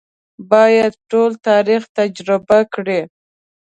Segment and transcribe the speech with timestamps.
[0.51, 3.01] باید ټول تاریخ تجربه کړي.